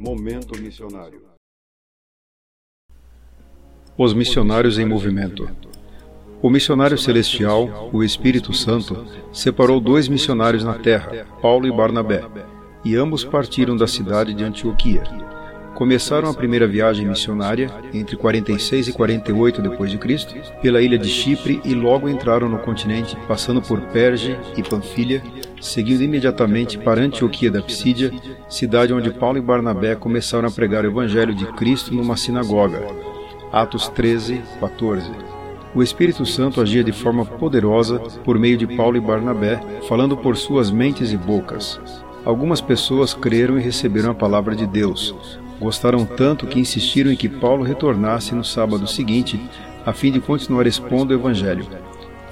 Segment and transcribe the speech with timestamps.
[0.00, 1.20] Momento Missionário.
[3.98, 5.46] Os missionários em movimento.
[6.40, 12.24] O missionário celestial, o Espírito Santo, separou dois missionários na terra, Paulo e Barnabé,
[12.82, 15.02] e ambos partiram da cidade de Antioquia.
[15.80, 21.08] Começaram a primeira viagem missionária entre 46 e 48 depois de Cristo, pela ilha de
[21.08, 25.22] Chipre e logo entraram no continente, passando por Perge e Panfilha,
[25.58, 28.12] seguindo imediatamente para Antioquia da Psídia,
[28.46, 32.86] cidade onde Paulo e Barnabé começaram a pregar o evangelho de Cristo numa sinagoga.
[33.50, 35.10] Atos 13, 14.
[35.74, 40.36] O Espírito Santo agia de forma poderosa por meio de Paulo e Barnabé, falando por
[40.36, 41.80] suas mentes e bocas.
[42.24, 45.14] Algumas pessoas creram e receberam a palavra de Deus.
[45.58, 49.40] Gostaram tanto que insistiram em que Paulo retornasse no sábado seguinte,
[49.86, 51.66] a fim de continuar expondo o Evangelho.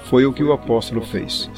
[0.03, 1.49] Foi o que o apóstolo fez.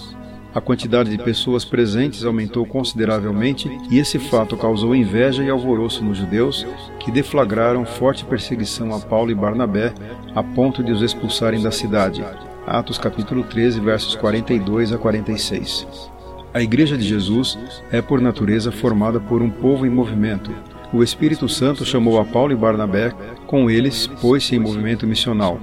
[0.54, 6.18] A quantidade de pessoas presentes aumentou consideravelmente e esse fato causou inveja e alvoroço nos
[6.18, 6.66] judeus,
[6.99, 9.93] que deflagraram forte perseguição a Paulo e Barnabé,
[10.35, 12.23] a ponto de os expulsarem da cidade.
[12.68, 16.12] Atos capítulo 13, versos 42 a 46.
[16.54, 17.57] A Igreja de Jesus
[17.94, 20.52] é por natureza formada por um povo em movimento.
[20.91, 23.13] O Espírito Santo chamou a Paulo e Barnabé,
[23.48, 25.57] com eles pôs-se em movimento missional.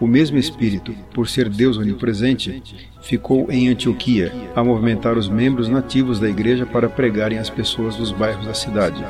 [0.00, 2.62] O mesmo Espírito, por ser Deus onipresente,
[3.02, 8.10] ficou em Antioquia a movimentar os membros nativos da igreja para pregarem às pessoas dos
[8.10, 9.04] bairros da cidade.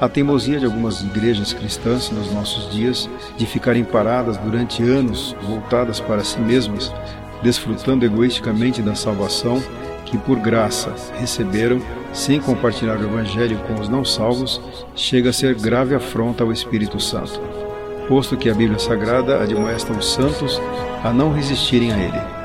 [0.00, 6.00] A teimosia de algumas igrejas cristãs nos nossos dias de ficarem paradas durante anos, voltadas
[6.00, 6.92] para si mesmas,
[7.40, 9.62] desfrutando egoisticamente da salvação
[10.06, 11.80] que por graça receberam,
[12.12, 14.60] sem compartilhar o Evangelho com os não salvos,
[14.94, 17.40] chega a ser grave afronta ao Espírito Santo
[18.08, 20.60] posto que a Bíblia Sagrada admoesta os santos
[21.02, 22.36] a não resistirem a ele.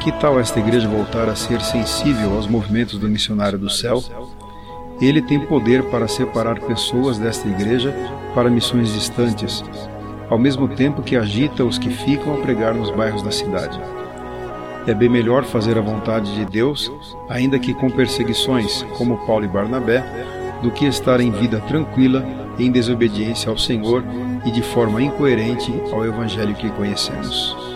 [0.00, 4.02] Que tal esta igreja voltar a ser sensível aos movimentos do missionário do céu?
[5.00, 7.94] Ele tem poder para separar pessoas desta igreja
[8.34, 9.64] para missões distantes,
[10.30, 13.78] ao mesmo tempo que agita os que ficam a pregar nos bairros da cidade.
[14.86, 16.92] É bem melhor fazer a vontade de Deus,
[17.28, 20.04] ainda que com perseguições, como Paulo e Barnabé,
[20.62, 22.24] do que estar em vida tranquila
[22.58, 24.04] em desobediência ao Senhor
[24.44, 27.73] e de forma incoerente ao Evangelho que conhecemos.